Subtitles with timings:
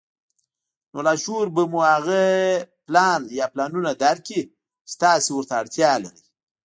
[0.93, 2.21] نو لاشعور به مو هغه
[2.85, 4.41] پلان يا پلانونه درکړي
[4.89, 6.21] چې تاسې ورته اړتيا لرئ.